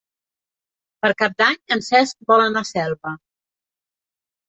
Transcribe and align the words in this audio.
Per 1.03 1.11
Cap 1.19 1.35
d'Any 1.43 1.61
en 1.77 1.85
Cesc 1.91 2.35
vol 2.35 2.47
anar 2.49 2.67
a 2.67 2.73
Selva. 2.73 3.17